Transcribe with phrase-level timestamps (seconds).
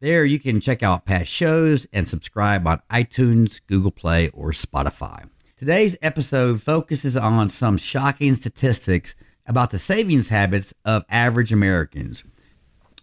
[0.00, 5.28] There you can check out past shows and subscribe on iTunes, Google Play, or Spotify.
[5.56, 9.14] Today's episode focuses on some shocking statistics
[9.46, 12.24] about the savings habits of average Americans.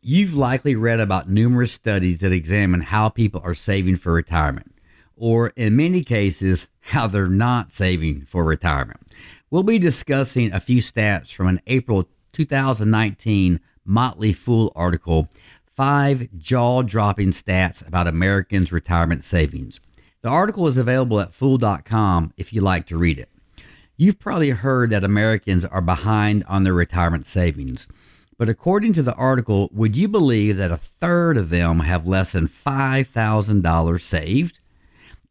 [0.00, 4.74] You've likely read about numerous studies that examine how people are saving for retirement,
[5.16, 9.00] or in many cases, how they're not saving for retirement.
[9.50, 15.28] We'll be discussing a few stats from an April 2019 Motley Fool article,
[15.64, 19.80] Five Jaw Dropping Stats About Americans' Retirement Savings.
[20.22, 23.30] The article is available at fool.com if you'd like to read it.
[24.00, 27.88] You've probably heard that Americans are behind on their retirement savings.
[28.38, 32.30] But according to the article, would you believe that a third of them have less
[32.30, 34.60] than $5,000 saved?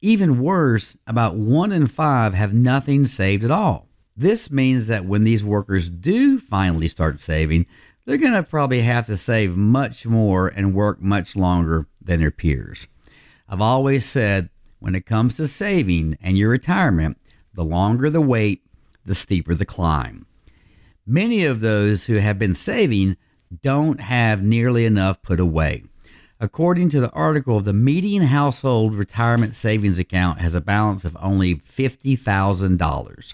[0.02, 3.88] Even worse, about one in five have nothing saved at all.
[4.18, 7.68] This means that when these workers do finally start saving,
[8.04, 12.32] they're going to probably have to save much more and work much longer than their
[12.32, 12.90] peers.
[13.48, 14.50] I've always said
[14.80, 17.18] when it comes to saving and your retirement,
[17.58, 18.62] the longer the wait,
[19.04, 20.28] the steeper the climb.
[21.08, 23.18] Many of those who have been saving
[23.64, 25.84] don't have nearly enough put away.
[26.40, 31.56] According to the article, the median household retirement savings account has a balance of only
[31.56, 33.34] $50,000.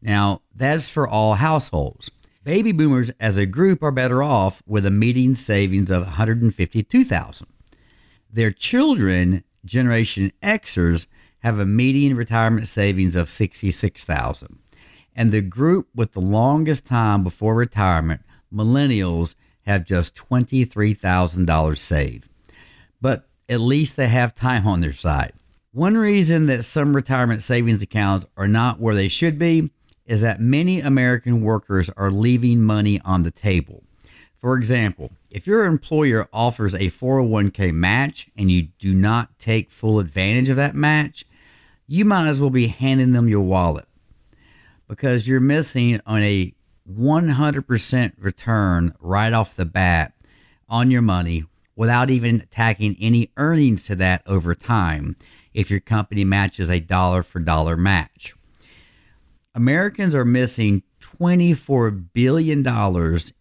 [0.00, 2.12] Now, that's for all households.
[2.44, 7.48] Baby boomers as a group are better off with a median savings of 152,000.
[8.30, 11.08] Their children, Generation Xers,
[11.44, 14.58] have a median retirement savings of 66,000.
[15.14, 18.22] And the group with the longest time before retirement,
[18.52, 19.34] millennials,
[19.66, 22.28] have just $23,000 saved.
[22.98, 25.34] But at least they have time on their side.
[25.70, 29.70] One reason that some retirement savings accounts are not where they should be
[30.06, 33.82] is that many American workers are leaving money on the table.
[34.38, 39.98] For example, if your employer offers a 401k match and you do not take full
[39.98, 41.26] advantage of that match,
[41.86, 43.86] you might as well be handing them your wallet
[44.88, 46.54] because you're missing on a
[46.90, 50.12] 100% return right off the bat
[50.68, 51.44] on your money
[51.76, 55.16] without even tacking any earnings to that over time
[55.52, 58.34] if your company matches a dollar for dollar match.
[59.54, 62.66] Americans are missing $24 billion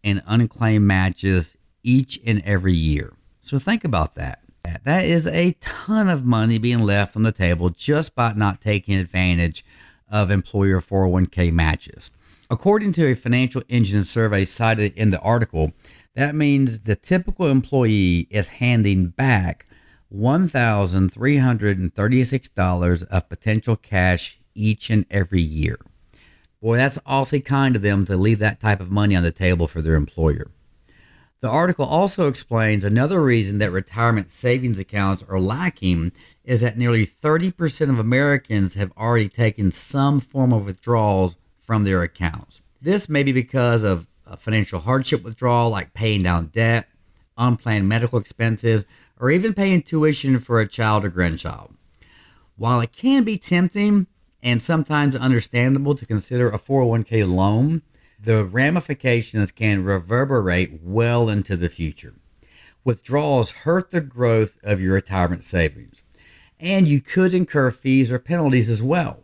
[0.03, 3.13] in unclaimed matches each and every year.
[3.41, 4.42] So think about that.
[4.83, 8.95] That is a ton of money being left on the table just by not taking
[8.95, 9.63] advantage
[10.09, 12.11] of employer 401k matches.
[12.49, 15.71] According to a financial engine survey cited in the article,
[16.15, 19.65] that means the typical employee is handing back
[20.13, 25.79] $1,336 of potential cash each and every year.
[26.61, 29.67] Boy, that's awfully kind of them to leave that type of money on the table
[29.67, 30.51] for their employer.
[31.43, 36.13] The article also explains another reason that retirement savings accounts are lacking
[36.45, 42.01] is that nearly 30% of Americans have already taken some form of withdrawals from their
[42.01, 42.61] accounts.
[42.81, 46.87] This may be because of a financial hardship withdrawal, like paying down debt,
[47.37, 48.85] unplanned medical expenses,
[49.19, 51.73] or even paying tuition for a child or grandchild.
[52.55, 54.07] While it can be tempting
[54.41, 57.81] and sometimes understandable to consider a 401k loan,
[58.23, 62.13] the ramifications can reverberate well into the future.
[62.85, 66.03] Withdrawals hurt the growth of your retirement savings,
[66.57, 69.23] and you could incur fees or penalties as well.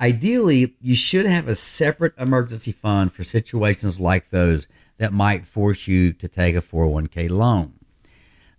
[0.00, 4.68] Ideally, you should have a separate emergency fund for situations like those
[4.98, 7.74] that might force you to take a 401k loan.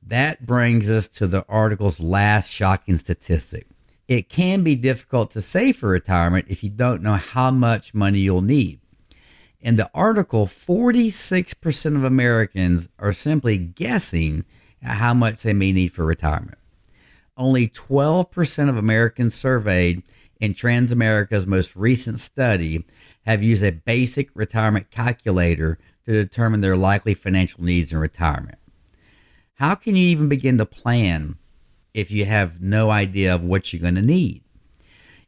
[0.04, 3.68] That brings us to the article's last shocking statistic
[4.10, 8.20] It can be difficult to save for retirement if you don't know how much money
[8.20, 8.81] you'll need.
[9.62, 14.44] In the article, 46% of Americans are simply guessing
[14.82, 16.58] at how much they may need for retirement.
[17.38, 20.02] Only 12% of Americans surveyed
[20.40, 22.84] in Transamerica's most recent study
[23.28, 28.58] have used a basic retirement calculator to determine their likely financial needs in retirement.
[29.56, 31.36] How can you even begin to plan
[31.94, 34.42] if you have no idea of what you're going to need?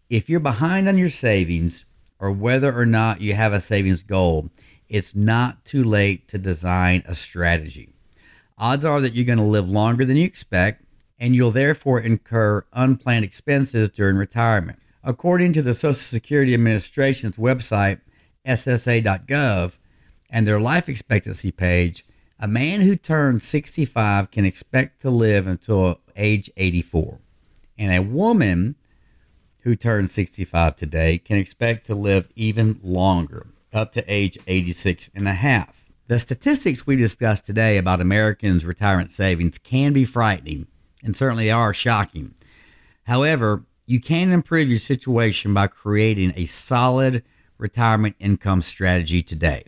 [0.09, 1.85] If you're behind on your savings,
[2.23, 4.49] or whether or not you have a savings goal,
[4.87, 7.89] it's not too late to design a strategy.
[8.57, 10.85] Odds are that you're going to live longer than you expect,
[11.19, 14.79] and you'll therefore incur unplanned expenses during retirement.
[15.03, 17.99] According to the Social Security Administration's website,
[18.47, 19.77] SSA.gov,
[20.29, 22.05] and their life expectancy page,
[22.39, 27.19] a man who turns 65 can expect to live until age 84.
[27.77, 28.75] And a woman
[29.63, 35.27] who turns 65 today can expect to live even longer, up to age 86 and
[35.27, 35.86] a half.
[36.07, 40.68] The statistics we discussed today about Americans' retirement savings can be frightening
[41.01, 42.36] and certainly are shocking.
[43.04, 47.24] However, you can improve your situation by creating a solid
[47.57, 49.63] retirement income strategy today.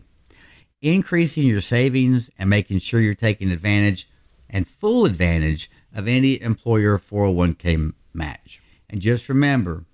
[0.81, 4.09] Increasing your savings and making sure you're taking advantage
[4.49, 8.61] and full advantage of any employer 401k match.
[8.89, 9.85] And just remember,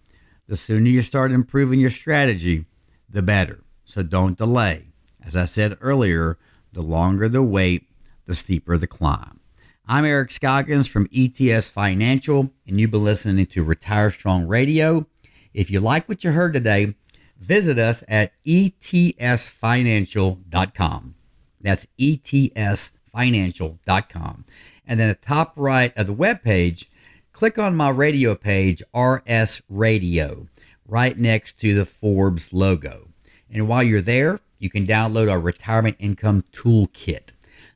[0.47, 2.65] the sooner you start improving your strategy,
[3.09, 3.63] the better.
[3.85, 4.87] So don't delay.
[5.25, 6.37] As I said earlier,
[6.73, 7.87] the longer the wait,
[8.25, 9.39] the steeper the climb.
[9.85, 15.07] I'm Eric Scoggins from ETS Financial, and you've been listening to Retire Strong Radio.
[15.53, 16.95] If you like what you heard today,
[17.39, 21.15] visit us at etsfinancial.com.
[21.61, 24.45] That's etsfinancial.com.
[24.87, 26.89] And then the top right of the web page,
[27.31, 30.47] click on my radio page, RS Radio,
[30.85, 33.09] right next to the Forbes logo.
[33.49, 37.31] And while you're there, you can download our retirement income toolkit.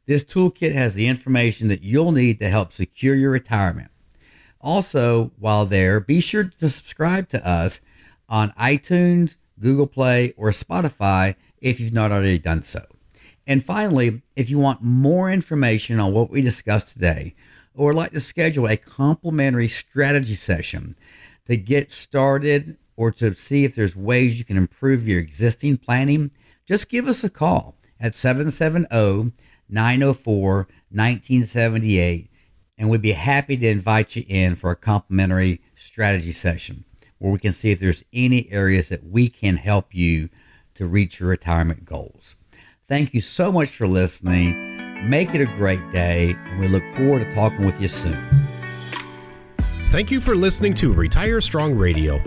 [0.05, 3.89] This toolkit has the information that you'll need to help secure your retirement.
[4.61, 7.81] Also, while there, be sure to subscribe to us
[8.29, 12.81] on iTunes, Google Play, or Spotify if you've not already done so.
[13.47, 17.35] And finally, if you want more information on what we discussed today,
[17.75, 20.95] or like to schedule a complimentary strategy session
[21.47, 26.31] to get started or to see if there's ways you can improve your existing planning,
[26.65, 29.33] just give us a call at 770
[29.67, 32.29] 904 1978,
[32.77, 36.85] and we'd be happy to invite you in for a complimentary strategy session
[37.17, 40.29] where we can see if there's any areas that we can help you
[40.75, 42.35] to reach your retirement goals.
[42.87, 44.84] Thank you so much for listening.
[45.05, 48.17] Make it a great day, and we look forward to talking with you soon.
[49.89, 52.19] Thank you for listening to Retire Strong Radio.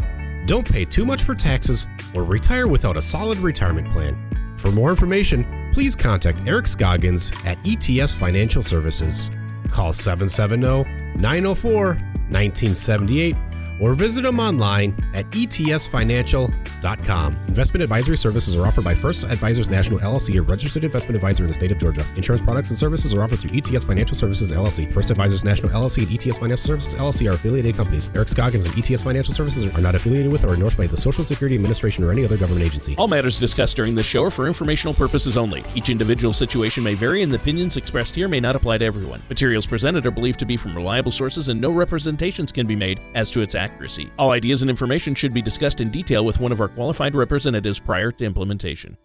[0.47, 4.17] Don't pay too much for taxes or retire without a solid retirement plan.
[4.57, 9.29] For more information, please contact Eric Scoggins at ETS Financial Services.
[9.73, 10.85] Call 770
[11.19, 11.87] 904
[12.31, 13.35] 1978
[13.81, 17.33] or visit them online at etsfinancial.com.
[17.49, 21.49] Investment advisory services are offered by First Advisors National LLC, a registered investment advisor in
[21.49, 22.07] the state of Georgia.
[22.17, 24.93] Insurance products and services are offered through ETS Financial Services LLC.
[24.93, 28.11] First Advisors National LLC and ETS Financial Services LLC are affiliated companies.
[28.15, 31.25] Eric Scoggins and ETS Financial Services are not affiliated with or endorsed by the Social
[31.25, 32.95] Security Administration or any other government agency.
[32.97, 35.63] All matters discussed during this show are for informational purposes only.
[35.75, 39.23] Each individual situation may vary, and the opinions expressed here may not apply to everyone.
[39.29, 43.01] Materials presented are believed to be from reliable sources, and no representations can be made
[43.15, 44.11] as to its accuracy.
[44.19, 47.79] All ideas and information should be discussed in detail with one of our qualified representatives
[47.79, 48.97] prior to implementation.